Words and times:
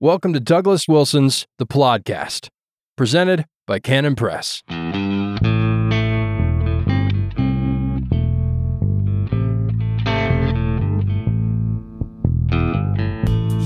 Welcome 0.00 0.32
to 0.32 0.40
Douglas 0.40 0.88
Wilson's 0.88 1.46
The 1.58 1.66
Podcast, 1.66 2.48
presented 2.96 3.44
by 3.66 3.78
Canon 3.78 4.16
Press. 4.16 4.62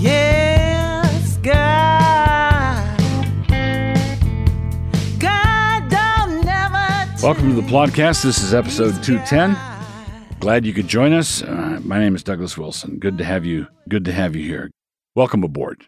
Yes, 0.01 1.37
God. 1.39 2.99
God 5.19 5.91
don't 5.91 6.45
never 6.45 7.13
Welcome 7.23 7.49
to 7.55 7.61
the 7.61 7.67
podcast. 7.69 8.23
This 8.23 8.41
is 8.43 8.55
episode 8.55 9.03
210. 9.03 9.57
Glad 10.39 10.65
you 10.65 10.73
could 10.73 10.87
join 10.87 11.13
us. 11.13 11.43
Uh, 11.43 11.81
my 11.83 11.99
name 11.99 12.15
is 12.15 12.23
Douglas 12.23 12.57
Wilson. 12.57 12.99
Good 12.99 13.19
to 13.19 13.25
have 13.25 13.45
you. 13.45 13.67
Good 13.89 14.05
to 14.05 14.13
have 14.13 14.37
you 14.37 14.45
here. 14.45 14.71
Welcome 15.17 15.43
aboard. 15.43 15.85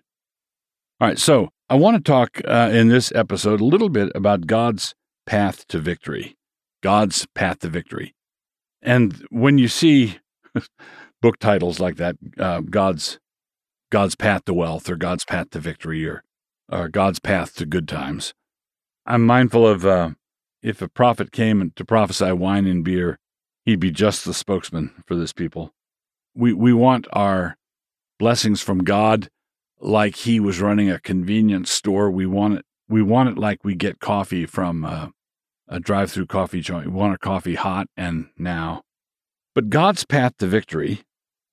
All 1.00 1.08
right, 1.08 1.18
so 1.18 1.48
I 1.70 1.76
want 1.76 1.96
to 1.96 2.02
talk 2.02 2.42
uh, 2.46 2.68
in 2.74 2.88
this 2.88 3.10
episode 3.14 3.62
a 3.62 3.64
little 3.64 3.88
bit 3.88 4.12
about 4.14 4.46
God's 4.46 4.94
path 5.24 5.66
to 5.68 5.78
victory. 5.78 6.36
God's 6.82 7.26
path 7.34 7.60
to 7.60 7.68
victory. 7.68 8.14
And 8.82 9.26
when 9.30 9.56
you 9.56 9.66
see 9.66 10.18
book 11.22 11.38
titles 11.38 11.80
like 11.80 11.96
that, 11.96 12.16
uh, 12.38 12.60
God's 12.60 13.18
God's 13.90 14.14
path 14.14 14.44
to 14.44 14.52
wealth, 14.52 14.90
or 14.90 14.96
God's 14.96 15.24
path 15.24 15.48
to 15.52 15.58
victory, 15.58 16.06
or 16.06 16.22
or 16.68 16.88
God's 16.88 17.18
path 17.18 17.54
to 17.54 17.64
good 17.64 17.88
times, 17.88 18.34
I'm 19.06 19.24
mindful 19.24 19.66
of 19.66 19.86
uh, 19.86 20.10
if 20.62 20.82
a 20.82 20.88
prophet 20.88 21.32
came 21.32 21.72
to 21.76 21.84
prophesy 21.86 22.32
wine 22.32 22.66
and 22.66 22.84
beer, 22.84 23.18
he'd 23.64 23.80
be 23.80 23.90
just 23.90 24.26
the 24.26 24.34
spokesman 24.34 25.02
for 25.06 25.14
this 25.14 25.32
people. 25.32 25.72
We 26.34 26.52
we 26.52 26.74
want 26.74 27.06
our 27.14 27.56
blessings 28.18 28.60
from 28.60 28.84
God 28.84 29.30
like 29.80 30.16
he 30.16 30.40
was 30.40 30.60
running 30.60 30.90
a 30.90 31.00
convenience 31.00 31.70
store. 31.70 32.10
We 32.10 32.26
want 32.26 32.58
it 32.58 32.64
we 32.88 33.02
want 33.02 33.28
it 33.28 33.38
like 33.38 33.64
we 33.64 33.74
get 33.74 34.00
coffee 34.00 34.46
from 34.46 34.84
uh, 34.84 35.08
a 35.68 35.78
drive-through 35.78 36.26
coffee 36.26 36.60
joint. 36.60 36.86
We 36.86 36.92
want 36.92 37.12
our 37.12 37.18
coffee 37.18 37.54
hot 37.54 37.86
and 37.96 38.30
now. 38.36 38.82
But 39.54 39.70
God's 39.70 40.04
path 40.04 40.36
to 40.38 40.46
victory 40.46 41.02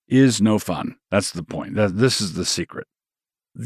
is 0.07 0.41
no 0.41 0.57
fun. 0.57 0.95
That's 1.11 1.31
the 1.31 1.43
point. 1.43 1.75
That, 1.75 1.97
this 1.97 2.19
is 2.19 2.33
the 2.33 2.43
secret. 2.43 2.87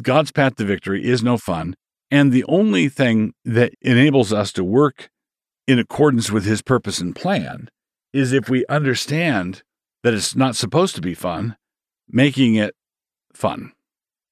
God's 0.02 0.32
path 0.32 0.56
to 0.58 0.66
victory 0.66 1.06
is 1.06 1.24
no 1.24 1.38
fun. 1.38 1.76
And 2.10 2.34
the 2.34 2.44
only 2.50 2.90
thing 2.90 3.34
that 3.46 3.74
enables 3.82 4.34
us 4.34 4.52
to 4.54 4.64
work 4.66 5.10
in 5.66 5.80
accordance 5.80 6.30
with 6.30 6.44
his 6.44 6.62
purpose 6.62 7.00
and 7.00 7.16
plan 7.16 7.70
is 8.12 8.34
if 8.34 8.50
we 8.50 8.66
understand 8.68 9.64
that 10.04 10.14
it's 10.14 10.36
not 10.36 10.58
supposed 10.58 10.96
to 10.96 11.02
be 11.02 11.14
fun, 11.14 11.56
making 12.10 12.56
it 12.56 12.76
fun. 13.34 13.72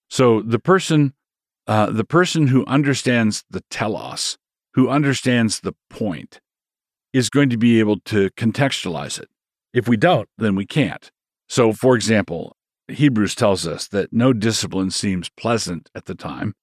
So 0.10 0.42
the 0.42 0.60
person, 0.60 1.14
uh, 1.68 1.92
the 1.92 2.04
person 2.04 2.48
who 2.48 2.66
understands 2.66 3.44
the 3.50 3.64
telos, 3.70 4.38
who 4.74 4.90
understands 4.90 5.60
the 5.60 5.74
point, 5.90 6.40
is 7.14 7.30
going 7.30 7.50
to 7.50 7.58
be 7.58 7.80
able 7.80 8.00
to 8.02 8.30
contextualize 8.32 9.20
it. 9.20 9.30
If 9.74 9.88
we 9.88 9.98
don't, 9.98 10.28
then 10.38 10.56
we 10.56 10.66
can't. 10.66 11.12
So, 11.48 11.74
for 11.74 11.96
example, 11.96 12.56
Hebrews 12.88 13.36
tells 13.36 13.68
us 13.68 13.88
that 13.90 14.14
no 14.14 14.34
discipline 14.34 14.92
seems 14.92 15.30
pleasant 15.30 15.90
at 15.96 16.06
the 16.06 16.16
time, 16.16 16.54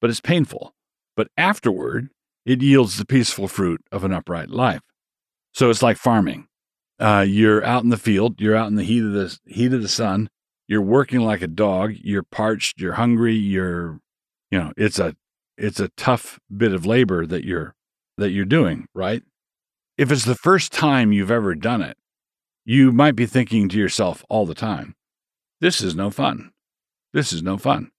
but 0.00 0.10
it's 0.10 0.20
painful. 0.20 0.74
But 1.16 1.28
afterward, 1.36 2.10
it 2.44 2.62
yields 2.62 2.98
the 2.98 3.04
peaceful 3.06 3.48
fruit 3.48 3.82
of 3.90 4.04
an 4.04 4.12
upright 4.12 4.50
life. 4.50 4.82
So 5.52 5.70
it's 5.70 5.82
like 5.82 5.96
farming. 5.96 6.46
Uh, 6.98 7.24
you're 7.26 7.64
out 7.64 7.82
in 7.82 7.90
the 7.90 7.96
field, 7.96 8.40
you're 8.40 8.56
out 8.56 8.68
in 8.68 8.76
the 8.76 8.84
heat 8.84 9.02
of 9.02 9.12
the 9.12 9.38
heat 9.46 9.72
of 9.72 9.82
the 9.82 9.88
sun, 9.88 10.28
you're 10.68 10.82
working 10.82 11.20
like 11.20 11.42
a 11.42 11.46
dog, 11.46 11.94
you're 12.02 12.22
parched, 12.22 12.80
you're 12.80 12.94
hungry, 12.94 13.34
you're, 13.34 14.00
you 14.50 14.58
know, 14.58 14.72
it's 14.76 14.98
a 14.98 15.14
it's 15.58 15.80
a 15.80 15.88
tough 15.96 16.38
bit 16.54 16.72
of 16.72 16.84
labor 16.84 17.24
that 17.26 17.44
you're 17.44 17.74
that 18.18 18.30
you're 18.30 18.44
doing, 18.44 18.86
right? 18.94 19.22
If 19.96 20.10
it's 20.10 20.24
the 20.24 20.34
first 20.34 20.72
time 20.72 21.12
you've 21.12 21.30
ever 21.30 21.54
done 21.54 21.82
it, 21.82 21.96
you 22.64 22.92
might 22.92 23.16
be 23.16 23.26
thinking 23.26 23.68
to 23.68 23.78
yourself 23.78 24.24
all 24.28 24.44
the 24.44 24.54
time, 24.54 24.94
this 25.60 25.80
is 25.80 25.94
no 25.94 26.10
fun. 26.10 26.50
This 27.12 27.32
is 27.32 27.42
no 27.42 27.56
fun. 27.56 27.90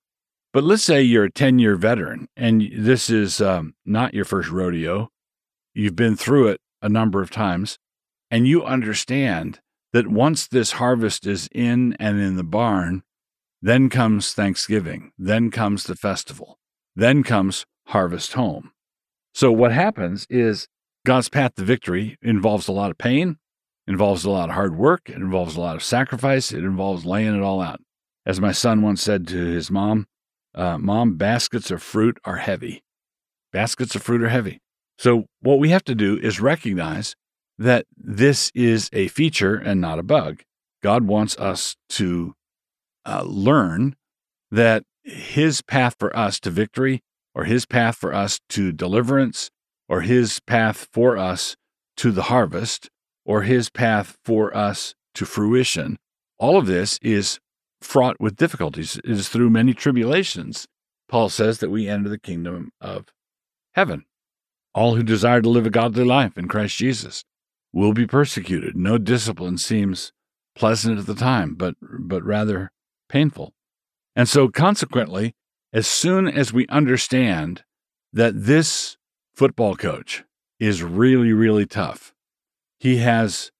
But 0.54 0.64
let's 0.64 0.84
say 0.84 1.02
you're 1.02 1.26
a 1.26 1.32
10 1.32 1.60
year 1.60 1.76
veteran 1.76 2.28
and 2.36 2.70
this 2.76 3.10
is 3.10 3.42
um, 3.42 3.76
not 3.86 4.14
your 4.14 4.26
first 4.26 4.50
rodeo. 4.50 5.10
You've 5.74 5.96
been 5.96 6.16
through 6.16 6.50
it 6.50 6.62
a 6.82 6.90
number 6.90 7.22
of 7.22 7.32
times 7.32 7.78
and 8.30 8.48
you 8.48 8.64
understand 8.64 9.60
that 9.94 10.08
once 10.08 10.48
this 10.48 10.74
harvest 10.74 11.26
is 11.26 11.48
in 11.52 11.96
and 12.00 12.20
in 12.20 12.36
the 12.36 12.44
barn, 12.44 13.04
then 13.62 13.90
comes 13.90 14.34
Thanksgiving, 14.34 15.12
then 15.18 15.50
comes 15.50 15.84
the 15.84 15.96
festival, 15.96 16.60
then 16.96 17.24
comes 17.24 17.66
harvest 17.88 18.34
home. 18.34 18.72
So 19.34 19.52
what 19.52 19.72
happens 19.72 20.28
is 20.30 20.68
God's 21.06 21.30
path 21.30 21.56
to 21.56 21.64
victory 21.64 22.18
involves 22.22 22.68
a 22.68 22.72
lot 22.72 22.92
of 22.92 22.98
pain, 22.98 23.38
involves 23.88 24.26
a 24.26 24.30
lot 24.30 24.50
of 24.50 24.56
hard 24.56 24.76
work, 24.76 25.10
it 25.10 25.16
involves 25.16 25.56
a 25.56 25.62
lot 25.62 25.76
of 25.76 25.84
sacrifice, 25.84 26.52
it 26.52 26.64
involves 26.64 27.06
laying 27.06 27.36
it 27.36 27.42
all 27.42 27.62
out. 27.62 27.80
As 28.26 28.42
my 28.42 28.52
son 28.52 28.82
once 28.82 29.02
said 29.02 29.26
to 29.28 29.38
his 29.38 29.72
mom, 29.72 30.08
uh, 30.54 30.78
Mom, 30.78 31.16
baskets 31.16 31.72
of 31.72 31.82
fruit 31.82 32.18
are 32.26 32.38
heavy. 32.38 32.84
Baskets 33.54 33.96
of 33.96 34.04
fruit 34.04 34.22
are 34.22 34.30
heavy. 34.30 34.60
So, 34.98 35.26
what 35.42 35.60
we 35.60 35.70
have 35.70 35.84
to 35.86 35.96
do 35.96 36.18
is 36.18 36.42
recognize 36.42 37.16
that 37.58 37.86
this 37.96 38.52
is 38.54 38.90
a 38.94 39.08
feature 39.08 39.56
and 39.56 39.82
not 39.82 40.00
a 40.00 40.04
bug. 40.04 40.44
God 40.84 41.08
wants 41.08 41.38
us 41.38 41.76
to 41.90 42.36
uh, 43.06 43.24
learn 43.26 43.96
that 44.52 44.84
His 45.04 45.62
path 45.62 45.96
for 46.00 46.16
us 46.16 46.40
to 46.42 46.50
victory, 46.50 47.02
or 47.34 47.46
His 47.46 47.66
path 47.66 47.96
for 47.96 48.14
us 48.14 48.40
to 48.50 48.72
deliverance, 48.72 49.50
or 49.90 50.02
His 50.02 50.40
path 50.40 50.88
for 50.94 51.18
us 51.18 51.56
to 51.98 52.12
the 52.12 52.24
harvest, 52.24 52.90
or 53.26 53.42
His 53.42 53.70
path 53.70 54.18
for 54.24 54.56
us 54.56 54.94
to 55.16 55.26
fruition, 55.26 55.98
all 56.40 56.58
of 56.58 56.68
this 56.68 57.00
is 57.02 57.40
fraught 57.82 58.20
with 58.20 58.36
difficulties. 58.36 58.98
It 58.98 59.10
is 59.10 59.30
through 59.30 59.50
many 59.50 59.74
tribulations. 59.74 60.68
Paul 61.10 61.30
says 61.30 61.60
that 61.60 61.72
we 61.72 61.88
enter 61.88 62.10
the 62.10 62.20
kingdom 62.20 62.72
of 62.80 63.08
heaven. 63.74 64.06
All 64.74 64.96
who 64.96 65.04
desire 65.04 65.42
to 65.42 65.50
live 65.50 65.66
a 65.66 65.72
godly 65.72 66.04
life 66.04 66.38
in 66.38 66.48
Christ 66.48 66.78
Jesus 66.78 67.24
will 67.74 67.94
be 67.94 68.08
persecuted. 68.08 68.76
No 68.76 68.98
discipline 68.98 69.58
seems 69.58 70.12
pleasant 70.56 71.00
at 71.00 71.06
the 71.06 71.16
time, 71.16 71.56
but 71.56 71.76
but 71.82 72.24
rather 72.24 72.72
painful. 73.10 73.54
And 74.16 74.28
so 74.28 74.48
consequently, 74.50 75.36
as 75.72 75.88
soon 75.88 76.28
as 76.28 76.52
we 76.52 76.66
understand 76.68 77.64
that 78.12 78.34
this 78.46 78.98
football 79.36 79.76
coach 79.76 80.24
is 80.60 80.82
really 80.82 81.34
really 81.34 81.66
tough, 81.66 82.14
he 82.80 82.98
has 82.98 83.52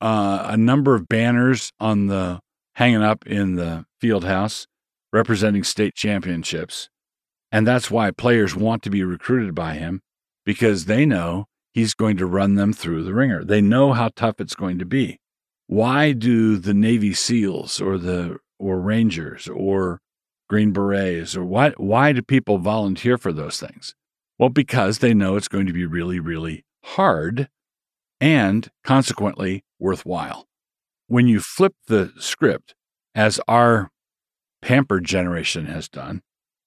uh, 0.00 0.46
a 0.48 0.56
number 0.56 0.94
of 0.94 1.08
banners 1.08 1.70
on 1.80 2.08
the 2.08 2.40
hanging 2.74 3.02
up 3.02 3.26
in 3.26 3.56
the 3.56 3.86
field 4.00 4.24
house 4.24 4.66
representing 5.12 5.62
state 5.62 5.94
championships. 5.94 6.88
And 7.52 7.66
that's 7.66 7.88
why 7.90 8.10
players 8.10 8.56
want 8.56 8.82
to 8.82 8.90
be 8.90 9.04
recruited 9.04 9.54
by 9.54 9.74
him 9.74 10.00
because 10.44 10.86
they 10.86 11.06
know 11.06 11.46
he's 11.74 11.92
going 11.92 12.16
to 12.16 12.26
run 12.26 12.54
them 12.54 12.72
through 12.72 13.04
the 13.04 13.12
wringer. 13.12 13.44
They 13.44 13.60
know 13.60 13.92
how 13.92 14.08
tough 14.16 14.40
it's 14.40 14.54
going 14.54 14.78
to 14.78 14.86
be. 14.86 15.20
Why 15.66 16.12
do 16.12 16.56
the 16.56 16.72
Navy 16.72 17.12
SEALs 17.12 17.80
or 17.80 17.98
the 17.98 18.38
or 18.58 18.80
Rangers 18.80 19.48
or 19.48 20.00
Green 20.48 20.72
Berets 20.72 21.36
or 21.36 21.44
why 21.44 21.70
why 21.76 22.12
do 22.12 22.22
people 22.22 22.56
volunteer 22.56 23.18
for 23.18 23.32
those 23.32 23.60
things? 23.60 23.94
Well, 24.38 24.48
because 24.48 24.98
they 24.98 25.12
know 25.12 25.36
it's 25.36 25.48
going 25.48 25.66
to 25.66 25.72
be 25.74 25.84
really 25.84 26.20
really 26.20 26.64
hard 26.84 27.48
and 28.18 28.70
consequently 28.82 29.64
worthwhile 29.78 30.46
when 31.06 31.28
you 31.28 31.40
flip 31.40 31.74
the 31.86 32.12
script, 32.18 32.74
as 33.14 33.40
our 33.46 33.90
pampered 34.62 35.04
generation 35.04 35.66
has 35.66 35.88
done, 35.88 36.22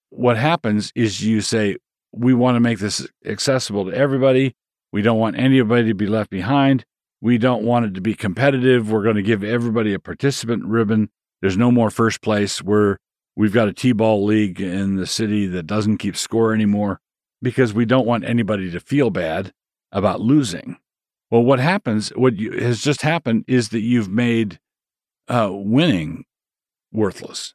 what 0.09 0.37
happens 0.37 0.91
is 0.95 1.25
you 1.25 1.41
say, 1.41 1.77
we 2.13 2.33
want 2.33 2.55
to 2.55 2.61
make 2.61 2.79
this 2.79 3.07
accessible 3.25 3.85
to 3.85 3.93
everybody. 3.93 4.55
We 4.91 5.01
don't 5.01 5.19
want 5.19 5.37
anybody 5.37 5.87
to 5.89 5.93
be 5.93 6.07
left 6.07 6.29
behind. 6.29 6.85
We 7.21 7.37
don't 7.37 7.63
want 7.63 7.85
it 7.85 7.93
to 7.95 8.01
be 8.01 8.13
competitive. 8.13 8.91
We're 8.91 9.03
going 9.03 9.15
to 9.15 9.21
give 9.21 9.43
everybody 9.43 9.93
a 9.93 9.99
participant 9.99 10.65
ribbon. 10.65 11.09
There's 11.41 11.57
no 11.57 11.71
more 11.71 11.89
first 11.89 12.21
place. 12.21 12.61
We're 12.61 12.97
we've 13.35 13.53
got 13.53 13.67
a 13.67 13.73
T-ball 13.73 14.23
league 14.25 14.61
in 14.61 14.95
the 14.95 15.07
city 15.07 15.45
that 15.47 15.67
doesn't 15.67 15.97
keep 15.97 16.15
score 16.15 16.53
anymore 16.53 16.99
because 17.41 17.73
we 17.73 17.85
don't 17.85 18.07
want 18.07 18.25
anybody 18.25 18.71
to 18.71 18.79
feel 18.79 19.09
bad 19.09 19.51
about 19.91 20.21
losing. 20.21 20.77
Well, 21.29 21.43
what 21.43 21.59
happens, 21.59 22.09
what 22.09 22.37
you, 22.37 22.51
has 22.51 22.81
just 22.81 23.01
happened 23.01 23.45
is 23.47 23.69
that 23.69 23.81
you've 23.81 24.09
made 24.09 24.59
uh, 25.27 25.49
winning 25.51 26.25
worthless. 26.91 27.53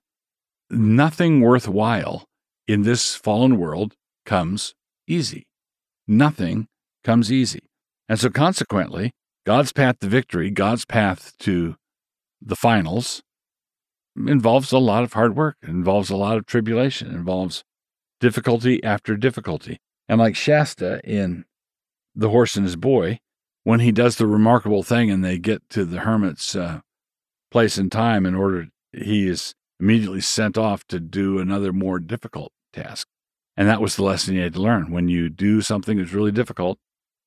Nothing 0.70 1.40
worthwhile 1.40 2.26
in 2.68 2.82
this 2.82 3.14
fallen 3.14 3.58
world 3.58 3.94
comes 4.24 4.74
easy. 5.06 5.46
Nothing 6.06 6.68
comes 7.04 7.32
easy. 7.32 7.60
And 8.08 8.18
so, 8.18 8.30
consequently, 8.30 9.12
God's 9.44 9.72
path 9.72 9.98
to 10.00 10.06
victory, 10.06 10.50
God's 10.50 10.84
path 10.84 11.32
to 11.40 11.76
the 12.40 12.56
finals, 12.56 13.22
involves 14.16 14.72
a 14.72 14.78
lot 14.78 15.04
of 15.04 15.12
hard 15.14 15.36
work, 15.36 15.56
involves 15.62 16.10
a 16.10 16.16
lot 16.16 16.36
of 16.36 16.46
tribulation, 16.46 17.08
involves 17.14 17.64
difficulty 18.20 18.82
after 18.84 19.16
difficulty. 19.16 19.78
And 20.08 20.20
like 20.20 20.36
Shasta 20.36 21.00
in 21.04 21.44
The 22.14 22.28
Horse 22.28 22.56
and 22.56 22.64
His 22.64 22.76
Boy, 22.76 23.18
when 23.64 23.80
he 23.80 23.92
does 23.92 24.16
the 24.16 24.26
remarkable 24.26 24.82
thing 24.82 25.10
and 25.10 25.24
they 25.24 25.38
get 25.38 25.68
to 25.70 25.84
the 25.84 26.00
hermit's 26.00 26.54
uh, 26.54 26.80
place 27.50 27.78
and 27.78 27.90
time 27.90 28.26
in 28.26 28.34
order, 28.34 28.68
he 28.92 29.26
is 29.26 29.54
immediately 29.80 30.20
sent 30.20 30.58
off 30.58 30.84
to 30.88 31.00
do 31.00 31.38
another 31.38 31.72
more 31.72 31.98
difficult 31.98 32.52
task. 32.72 33.06
And 33.56 33.68
that 33.68 33.80
was 33.80 33.96
the 33.96 34.04
lesson 34.04 34.34
he 34.34 34.40
had 34.40 34.54
to 34.54 34.62
learn. 34.62 34.90
When 34.90 35.08
you 35.08 35.28
do 35.28 35.60
something 35.60 35.98
that's 35.98 36.12
really 36.12 36.32
difficult, 36.32 36.78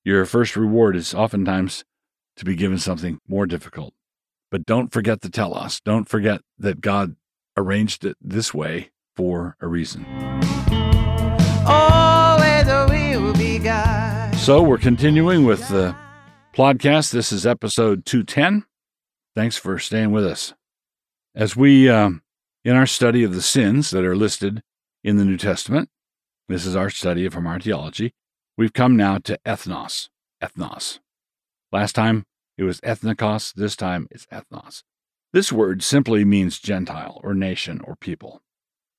your 0.06 0.24
first 0.26 0.56
reward 0.56 0.96
is 0.96 1.16
oftentimes 1.16 1.84
to 2.38 2.46
be 2.46 2.56
given 2.56 2.78
something 2.78 3.20
more 3.28 3.48
difficult. 3.48 3.94
But 4.52 4.66
don't 4.66 4.94
forget 4.94 5.22
the 5.22 5.30
telos. 5.30 5.82
Don't 5.84 6.08
forget 6.08 6.42
that 6.60 6.80
God 6.80 7.16
arranged 7.58 8.06
it 8.06 8.16
this 8.22 8.54
way 8.54 8.92
for 9.16 9.58
a 9.60 9.68
reason. 9.68 10.06
Always 11.66 12.68
will 12.68 13.34
be 13.34 13.58
God. 13.58 14.36
So 14.36 14.62
we're 14.62 14.78
continuing 14.78 15.44
with 15.44 15.68
the 15.70 15.96
podcast. 16.54 17.12
This 17.12 17.32
is 17.32 17.48
episode 17.48 18.06
210. 18.06 18.64
Thanks 19.36 19.58
for 19.58 19.80
staying 19.80 20.12
with 20.12 20.26
us. 20.26 20.54
As 21.34 21.56
we, 21.56 21.90
um, 21.90 22.22
in 22.64 22.76
our 22.76 22.86
study 22.86 23.24
of 23.24 23.34
the 23.34 23.42
sins 23.42 23.90
that 23.90 24.06
are 24.06 24.16
listed 24.16 24.62
in 25.04 25.18
the 25.18 25.26
New 25.26 25.38
Testament, 25.38 25.90
this 26.48 26.64
is 26.64 26.76
our 26.76 26.92
study 26.92 27.28
from 27.28 27.48
our 27.48 27.60
theology, 27.60 28.14
we've 28.58 28.74
come 28.74 28.96
now 28.96 29.18
to 29.20 29.40
ethnos. 29.46 30.10
Ethnos. 30.42 31.00
Last 31.72 31.94
time 31.94 32.26
it 32.58 32.64
was 32.64 32.82
ethnikos, 32.82 33.54
this 33.54 33.76
time 33.76 34.08
it's 34.12 34.26
ethnos. 34.28 34.84
This 35.34 35.52
word 35.52 35.84
simply 35.84 36.24
means 36.24 36.60
Gentile 36.60 37.20
or 37.24 37.34
nation 37.34 37.82
or 37.84 37.96
people. 37.96 38.42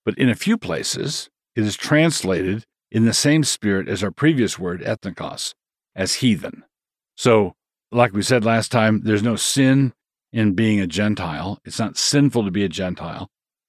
But 0.04 0.18
in 0.18 0.28
a 0.28 0.34
few 0.34 0.58
places, 0.58 1.30
it 1.54 1.64
is 1.64 1.76
translated 1.76 2.64
in 2.90 3.04
the 3.04 3.14
same 3.14 3.42
spirit 3.42 3.88
as 3.88 4.04
our 4.04 4.10
previous 4.10 4.58
word, 4.58 4.82
ethnikos, 4.82 5.54
as 5.94 6.16
heathen. 6.16 6.64
So, 7.16 7.54
like 7.90 8.12
we 8.12 8.22
said 8.22 8.44
last 8.44 8.70
time, 8.70 9.02
there's 9.04 9.22
no 9.22 9.36
sin 9.36 9.94
in 10.32 10.52
being 10.52 10.80
a 10.80 10.86
Gentile. 10.86 11.58
It's 11.64 11.78
not 11.78 11.96
sinful 11.96 12.44
to 12.44 12.50
be 12.50 12.64
a 12.64 12.68
Gentile. 12.68 13.28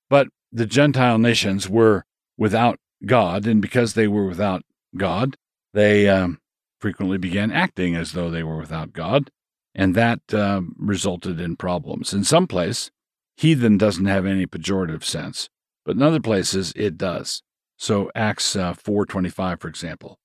But 0.09 0.27
the 0.51 0.65
Gentile 0.65 1.17
nations 1.17 1.69
were 1.69 2.03
without 2.37 2.79
God, 3.05 3.47
and 3.47 3.61
because 3.61 3.93
they 3.93 4.07
were 4.07 4.25
without 4.25 4.63
God, 4.95 5.37
they 5.77 6.09
um, 6.09 6.39
frequently 6.81 7.19
began 7.19 7.51
acting 7.51 7.95
as 7.95 8.13
though 8.13 8.31
they 8.31 8.41
were 8.41 8.57
without 8.57 8.93
God, 8.93 9.29
and 9.75 9.93
that 9.93 10.21
uh, 10.33 10.61
resulted 10.75 11.39
in 11.39 11.55
problems. 11.55 12.13
In 12.13 12.23
some 12.23 12.47
place, 12.47 12.89
heathen 13.35 13.77
doesn't 13.77 14.07
have 14.07 14.25
any 14.25 14.47
pejorative 14.47 15.03
sense, 15.03 15.49
but 15.85 15.95
in 15.95 16.01
other 16.01 16.19
places 16.19 16.73
it 16.75 16.97
does. 16.97 17.43
So 17.77 18.09
Acts 18.15 18.55
uh, 18.55 18.73
4:25 18.73 19.61
for 19.61 19.67
example, 19.67 20.17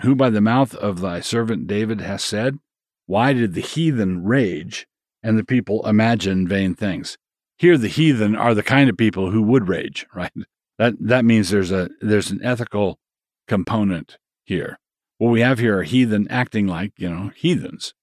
who 0.00 0.14
by 0.14 0.30
the 0.30 0.40
mouth 0.40 0.74
of 0.74 1.02
thy 1.02 1.20
servant 1.20 1.66
David 1.66 2.00
has 2.00 2.24
said, 2.24 2.58
why 3.04 3.34
did 3.34 3.52
the 3.52 3.60
heathen 3.60 4.24
rage 4.24 4.86
and 5.22 5.38
the 5.38 5.44
people 5.44 5.86
imagine 5.86 6.48
vain 6.48 6.74
things? 6.74 7.18
Here 7.58 7.76
the 7.76 7.88
heathen 7.88 8.34
are 8.34 8.54
the 8.54 8.62
kind 8.62 8.88
of 8.88 8.96
people 8.96 9.32
who 9.32 9.42
would 9.42 9.68
rage, 9.68 10.06
right? 10.14 10.32
That 10.78 10.94
that 10.98 11.26
means 11.26 11.50
there's 11.50 11.72
a 11.72 11.90
there's 12.00 12.30
an 12.30 12.40
ethical 12.42 12.98
component 13.46 14.16
here. 14.48 14.78
What 15.18 15.30
we 15.30 15.40
have 15.42 15.58
here 15.58 15.78
are 15.78 15.82
heathen 15.84 16.26
acting 16.28 16.66
like, 16.66 16.92
you 16.96 17.08
know, 17.08 17.30
heathens. 17.36 17.94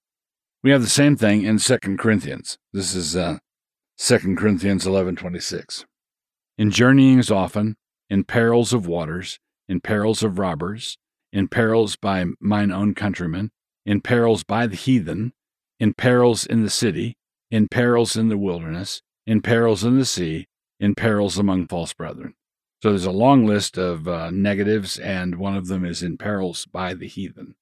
We 0.63 0.71
have 0.71 0.81
the 0.81 0.89
same 0.89 1.15
thing 1.15 1.43
in 1.43 1.57
2 1.57 1.77
Corinthians. 1.97 2.57
This 2.71 2.95
is 2.95 3.15
uh, 3.15 3.39
2 3.97 4.35
Corinthians 4.35 4.85
11:26. 4.85 5.85
In 6.57 6.71
journeyings 6.71 7.29
often, 7.29 7.75
in 8.09 8.23
perils 8.23 8.73
of 8.73 8.87
waters, 8.87 9.39
in 9.67 9.81
perils 9.81 10.23
of 10.23 10.39
robbers, 10.39 10.97
in 11.33 11.47
perils 11.47 11.95
by 11.95 12.25
mine 12.39 12.71
own 12.71 12.93
countrymen, 12.93 13.51
in 13.85 14.01
perils 14.01 14.43
by 14.43 14.67
the 14.67 14.75
heathen, 14.75 15.33
in 15.79 15.93
perils 15.93 16.45
in 16.45 16.63
the 16.63 16.69
city, 16.69 17.17
in 17.51 17.67
perils 17.67 18.15
in 18.15 18.29
the 18.29 18.37
wilderness, 18.37 19.01
in 19.25 19.41
perils 19.41 19.83
in 19.83 19.97
the 19.97 20.05
sea, 20.05 20.47
in 20.79 20.95
perils 20.95 21.37
among 21.37 21.67
false 21.67 21.93
brethren. 21.93 22.33
So 22.85 22.91
there's 22.91 23.03
a 23.03 23.11
long 23.11 23.47
list 23.47 23.79
of 23.79 24.07
uh, 24.07 24.29
negatives, 24.29 24.99
and 24.99 25.37
one 25.37 25.55
of 25.55 25.65
them 25.65 25.83
is 25.83 26.03
in 26.03 26.19
perils 26.19 26.67
by 26.67 26.93
the 26.93 27.07
heathen. 27.07 27.55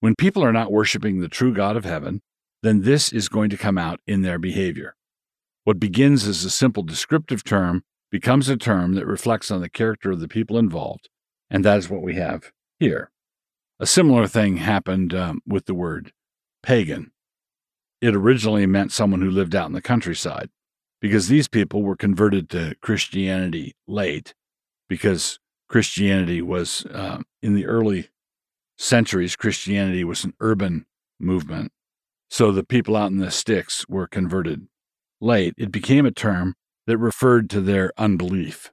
When 0.00 0.14
people 0.14 0.44
are 0.44 0.52
not 0.52 0.70
worshiping 0.70 1.20
the 1.20 1.28
true 1.30 1.54
God 1.54 1.74
of 1.74 1.86
heaven, 1.86 2.20
then 2.62 2.82
this 2.82 3.10
is 3.10 3.30
going 3.30 3.48
to 3.48 3.56
come 3.56 3.78
out 3.78 4.00
in 4.06 4.20
their 4.20 4.38
behavior. 4.38 4.94
What 5.64 5.80
begins 5.80 6.26
as 6.26 6.44
a 6.44 6.50
simple 6.50 6.82
descriptive 6.82 7.44
term 7.44 7.82
becomes 8.10 8.50
a 8.50 8.58
term 8.58 8.92
that 8.96 9.06
reflects 9.06 9.50
on 9.50 9.62
the 9.62 9.70
character 9.70 10.10
of 10.10 10.20
the 10.20 10.28
people 10.28 10.58
involved, 10.58 11.08
and 11.48 11.64
that 11.64 11.78
is 11.78 11.88
what 11.88 12.02
we 12.02 12.16
have 12.16 12.52
here. 12.78 13.10
A 13.80 13.86
similar 13.86 14.26
thing 14.26 14.58
happened 14.58 15.14
um, 15.14 15.40
with 15.46 15.64
the 15.64 15.72
word 15.72 16.12
pagan. 16.62 17.10
It 18.02 18.14
originally 18.14 18.66
meant 18.66 18.92
someone 18.92 19.22
who 19.22 19.30
lived 19.30 19.54
out 19.54 19.68
in 19.68 19.72
the 19.72 19.80
countryside, 19.80 20.50
because 21.00 21.28
these 21.28 21.48
people 21.48 21.82
were 21.82 21.96
converted 21.96 22.50
to 22.50 22.74
Christianity 22.82 23.74
late, 23.86 24.34
because 24.88 25.38
Christianity 25.68 26.42
was, 26.42 26.86
uh, 26.86 27.22
in 27.42 27.54
the 27.54 27.66
early 27.66 28.08
centuries, 28.76 29.36
Christianity 29.36 30.04
was 30.04 30.24
an 30.24 30.34
urban 30.40 30.86
movement. 31.20 31.72
So 32.30 32.52
the 32.52 32.64
people 32.64 32.96
out 32.96 33.10
in 33.10 33.18
the 33.18 33.30
sticks 33.30 33.88
were 33.88 34.06
converted 34.06 34.68
late. 35.20 35.54
It 35.56 35.72
became 35.72 36.06
a 36.06 36.10
term 36.10 36.54
that 36.86 36.98
referred 36.98 37.50
to 37.50 37.60
their 37.60 37.92
unbelief. 37.98 38.70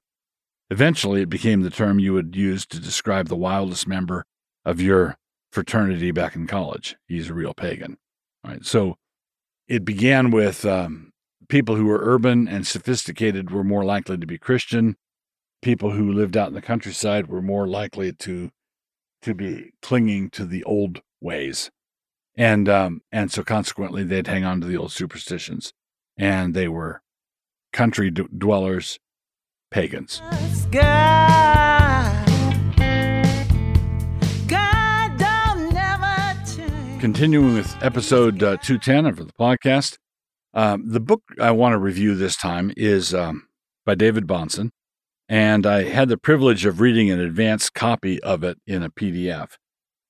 Eventually, 0.69 1.21
it 1.21 1.29
became 1.29 1.61
the 1.61 1.69
term 1.69 1.99
you 1.99 2.13
would 2.13 2.35
use 2.35 2.65
to 2.67 2.79
describe 2.79 3.27
the 3.27 3.35
wildest 3.35 3.87
member 3.87 4.25
of 4.63 4.81
your 4.81 5.17
fraternity 5.51 6.11
back 6.11 6.35
in 6.35 6.47
college. 6.47 6.95
He's 7.07 7.29
a 7.29 7.33
real 7.33 7.53
pagan. 7.53 7.97
All 8.43 8.51
right. 8.51 8.65
So 8.65 8.95
it 9.67 9.85
began 9.85 10.31
with 10.31 10.65
um, 10.65 11.11
people 11.49 11.75
who 11.75 11.85
were 11.85 12.01
urban 12.01 12.47
and 12.47 12.65
sophisticated 12.65 13.51
were 13.51 13.63
more 13.63 13.85
likely 13.85 14.17
to 14.17 14.27
be 14.27 14.37
Christian. 14.37 14.95
People 15.65 15.89
who 15.89 16.13
lived 16.13 16.37
out 16.37 16.49
in 16.49 16.53
the 16.53 16.61
countryside 16.61 17.25
were 17.25 17.41
more 17.41 17.67
likely 17.67 18.13
to 18.13 18.51
to 19.23 19.33
be 19.33 19.71
clinging 19.81 20.29
to 20.29 20.45
the 20.45 20.63
old 20.63 21.01
ways, 21.19 21.71
and 22.37 22.69
um, 22.69 23.01
and 23.11 23.31
so 23.31 23.43
consequently 23.43 24.03
they'd 24.03 24.27
hang 24.27 24.43
on 24.43 24.61
to 24.61 24.67
the 24.67 24.77
old 24.77 24.91
superstitions, 24.91 25.73
and 26.19 26.53
they 26.53 26.67
were 26.67 27.01
country 27.73 28.11
d- 28.11 28.27
dwellers, 28.37 28.99
pagans. 29.71 30.21
God. 30.69 32.27
God 34.47 35.73
never. 35.73 37.01
Continuing 37.01 37.55
with 37.55 37.75
episode 37.81 38.43
uh, 38.43 38.57
210 38.57 39.07
of 39.07 39.15
the 39.15 39.33
podcast, 39.33 39.97
um, 40.53 40.87
the 40.91 40.99
book 40.99 41.23
I 41.41 41.49
want 41.49 41.73
to 41.73 41.79
review 41.79 42.13
this 42.13 42.37
time 42.37 42.71
is 42.77 43.15
um, 43.15 43.47
by 43.83 43.95
David 43.95 44.27
Bahnsen, 44.27 44.69
and 45.27 45.65
I 45.65 45.83
had 45.83 46.09
the 46.09 46.17
privilege 46.17 46.65
of 46.65 46.79
reading 46.79 47.09
an 47.09 47.19
advanced 47.19 47.73
copy 47.73 48.21
of 48.21 48.43
it 48.43 48.57
in 48.67 48.83
a 48.83 48.89
PDF. 48.89 49.53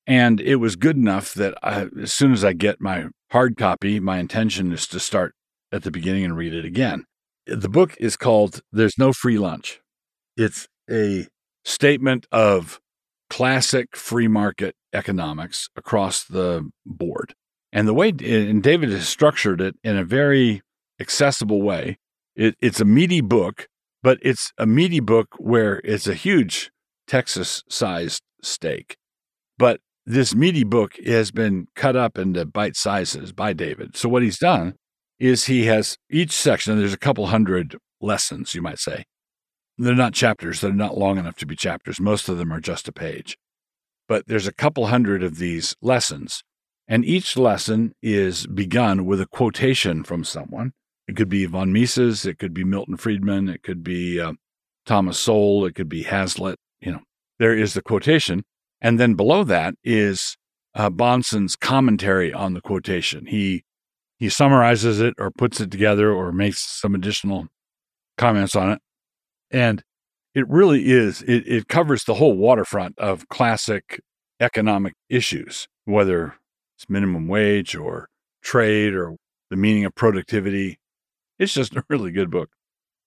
And 0.08 0.40
it 0.40 0.58
was 0.58 0.76
good 0.76 0.98
enough 0.98 1.34
that 1.34 1.58
I, 1.64 1.88
as 2.02 2.14
soon 2.14 2.32
as 2.32 2.44
I 2.44 2.54
get 2.54 2.82
my 2.82 3.06
hard 3.32 3.58
copy, 3.58 4.00
my 4.00 4.20
intention 4.20 4.72
is 4.72 4.88
to 4.88 5.00
start 5.00 5.34
at 5.72 5.84
the 5.84 5.92
beginning 5.92 6.26
and 6.26 6.38
read 6.38 6.54
it 6.54 6.66
again. 6.66 7.06
The 7.48 7.70
book 7.70 7.96
is 8.00 8.16
called 8.18 8.62
There's 8.72 8.98
No 8.98 9.14
Free 9.14 9.38
Lunch. 9.38 9.82
It's 10.38 10.68
a 10.90 11.28
statement 11.64 12.28
of 12.32 12.80
classic 13.30 13.96
free 13.96 14.28
market 14.28 14.76
economics 14.94 15.70
across 15.76 16.24
the 16.24 16.70
board. 16.86 17.34
And 17.72 17.88
the 17.88 17.94
way, 17.94 18.10
and 18.10 18.64
David 18.64 18.90
has 18.90 19.08
structured 19.08 19.60
it 19.60 19.76
in 19.84 19.98
a 19.98 20.04
very 20.04 20.62
accessible 21.00 21.62
way. 21.62 21.98
It, 22.36 22.56
it's 22.62 22.80
a 22.80 22.86
meaty 22.86 23.22
book, 23.22 23.68
but 24.06 24.20
it's 24.22 24.52
a 24.60 24.68
meaty 24.68 25.00
book 25.00 25.30
where 25.40 25.82
it's 25.84 26.06
a 26.06 26.14
huge 26.14 26.70
Texas 27.08 27.64
sized 27.68 28.22
steak. 28.44 28.98
But 29.58 29.80
this 30.06 30.36
meaty 30.36 30.64
book 30.64 30.94
has 31.08 31.32
been 31.32 31.66
cut 31.76 31.96
up 31.96 32.20
into 32.20 32.46
bite 32.46 32.76
sizes 32.76 33.34
by 33.34 33.54
David. 33.54 33.98
So 33.98 34.08
what 34.08 34.22
he's 34.22 34.38
done 34.38 34.76
is 35.18 35.46
he 35.46 35.66
has 35.66 35.98
each 36.08 36.34
section, 36.34 36.78
there's 36.78 36.94
a 36.94 37.00
couple 37.00 37.26
hundred 37.26 37.78
lessons, 38.00 38.54
you 38.54 38.62
might 38.62 38.78
say. 38.78 39.06
They're 39.76 39.96
not 39.96 40.14
chapters, 40.14 40.62
they're 40.62 40.72
not 40.72 41.00
long 41.00 41.18
enough 41.18 41.38
to 41.38 41.48
be 41.48 41.56
chapters. 41.56 42.00
Most 42.00 42.30
of 42.30 42.38
them 42.38 42.54
are 42.54 42.62
just 42.62 42.88
a 42.88 42.92
page. 42.92 43.36
But 44.08 44.28
there's 44.28 44.46
a 44.46 44.54
couple 44.54 44.86
hundred 44.86 45.24
of 45.24 45.40
these 45.40 45.76
lessons, 45.82 46.44
and 46.88 47.04
each 47.04 47.38
lesson 47.38 47.94
is 48.04 48.46
begun 48.46 49.08
with 49.08 49.20
a 49.20 49.26
quotation 49.26 50.04
from 50.04 50.24
someone. 50.24 50.74
It 51.08 51.16
could 51.16 51.30
be 51.30 51.46
von 51.46 51.72
Mises, 51.72 52.26
it 52.26 52.40
could 52.40 52.54
be 52.54 52.64
Milton 52.64 52.98
Friedman, 52.98 53.48
it 53.50 53.64
could 53.64 53.84
be 53.84 54.20
uh, 54.20 54.34
Thomas 54.86 55.20
Sowell, 55.20 55.66
it 55.66 55.76
could 55.76 55.90
be 55.90 56.04
Hazlitt. 56.04 56.58
You 56.80 56.94
know, 56.94 57.02
there 57.40 57.56
is 57.56 57.74
the 57.74 57.82
quotation, 57.82 58.44
and 58.82 59.00
then 59.00 59.14
below 59.14 59.44
that 59.44 59.76
is 59.84 60.36
uh, 60.74 60.90
Bahnsen's 60.90 61.56
commentary 61.56 62.34
on 62.34 62.54
the 62.54 62.62
quotation. 62.62 63.28
He 63.28 63.64
he 64.18 64.30
summarizes 64.30 65.00
it 65.02 65.14
or 65.20 65.32
puts 65.32 65.60
it 65.60 65.72
together 65.72 66.12
or 66.12 66.32
makes 66.32 66.62
some 66.80 66.96
additional 66.96 67.48
comments 68.18 68.56
on 68.56 68.72
it. 68.72 68.80
And 69.52 69.84
it 70.34 70.48
really 70.50 70.88
is, 70.88 71.22
it, 71.24 71.48
it 71.48 71.68
covers 71.68 72.04
the 72.04 72.16
whole 72.16 72.36
waterfront 72.36 72.98
of 72.98 73.28
classic 73.30 74.02
economic 74.40 74.94
issues, 75.10 75.68
whether 75.86 76.36
it's 76.78 76.90
minimum 76.90 77.28
wage 77.28 77.76
or 77.76 78.08
trade 78.42 78.94
or 78.94 79.16
the 79.50 79.56
meaning 79.56 79.86
of 79.86 79.96
productivity. 79.96 80.78
It's 81.38 81.54
just 81.54 81.76
a 81.76 81.84
really 81.90 82.12
good 82.12 82.32
book. 82.32 82.50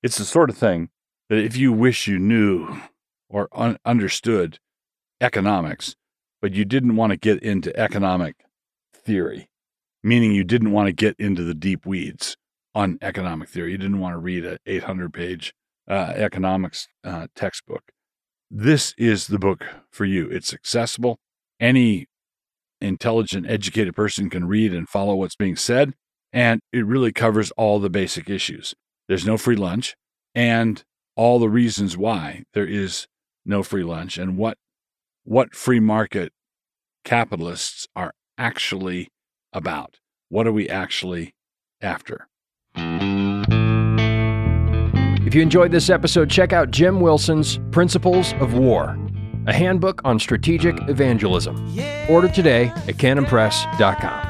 It's 0.02 0.18
the 0.18 0.24
sort 0.24 0.50
of 0.50 0.56
thing 0.56 0.90
that 1.28 1.38
if 1.38 1.56
you 1.56 1.72
wish 1.72 2.06
you 2.06 2.18
knew 2.18 2.80
or 3.28 3.48
un- 3.52 3.78
understood 3.84 4.58
economics, 5.20 5.96
but 6.40 6.52
you 6.52 6.64
didn't 6.64 6.96
want 6.96 7.10
to 7.10 7.16
get 7.16 7.42
into 7.42 7.76
economic 7.78 8.36
theory, 8.94 9.48
meaning 10.02 10.32
you 10.32 10.44
didn't 10.44 10.72
want 10.72 10.86
to 10.86 10.92
get 10.92 11.16
into 11.18 11.42
the 11.42 11.54
deep 11.54 11.84
weeds 11.86 12.36
on 12.74 12.98
economic 13.02 13.48
theory. 13.48 13.72
You 13.72 13.78
didn't 13.78 14.00
want 14.00 14.14
to 14.14 14.18
read 14.18 14.44
an 14.44 14.58
800 14.66 15.12
page 15.12 15.54
uh, 15.88 16.12
economics 16.14 16.86
uh, 17.02 17.28
textbook. 17.34 17.82
This 18.50 18.94
is 18.96 19.26
the 19.26 19.38
book 19.38 19.64
for 19.90 20.04
you. 20.04 20.28
It's 20.28 20.54
accessible. 20.54 21.18
Any 21.60 22.06
intelligent, 22.80 23.48
educated 23.48 23.96
person 23.96 24.30
can 24.30 24.46
read 24.46 24.72
and 24.72 24.88
follow 24.88 25.16
what's 25.16 25.36
being 25.36 25.56
said. 25.56 25.94
And 26.32 26.60
it 26.72 26.84
really 26.84 27.12
covers 27.12 27.50
all 27.52 27.78
the 27.78 27.90
basic 27.90 28.28
issues. 28.28 28.74
There's 29.08 29.26
no 29.26 29.38
free 29.38 29.56
lunch 29.56 29.96
and 30.34 30.82
all 31.16 31.38
the 31.38 31.48
reasons 31.48 31.96
why 31.96 32.44
there 32.54 32.66
is 32.66 33.06
no 33.44 33.62
free 33.62 33.82
lunch 33.82 34.18
and 34.18 34.36
what 34.36 34.56
what 35.24 35.54
free 35.54 35.80
market 35.80 36.32
capitalists 37.04 37.86
are 37.96 38.12
actually 38.38 39.08
about. 39.52 39.98
What 40.28 40.46
are 40.46 40.52
we 40.52 40.68
actually 40.68 41.34
after? 41.80 42.28
If 45.26 45.34
you 45.34 45.42
enjoyed 45.42 45.72
this 45.72 45.90
episode, 45.90 46.30
check 46.30 46.52
out 46.52 46.70
Jim 46.70 47.00
Wilson's 47.00 47.58
Principles 47.70 48.32
of 48.34 48.54
War, 48.54 48.96
a 49.46 49.52
handbook 49.52 50.00
on 50.04 50.18
strategic 50.18 50.76
evangelism. 50.88 51.56
Order 52.08 52.28
today 52.28 52.66
at 52.86 52.96
canonpress.com. 52.96 54.27